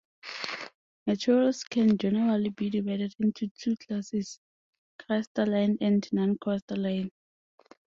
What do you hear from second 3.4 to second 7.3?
two classes: crystalline and non-crystalline.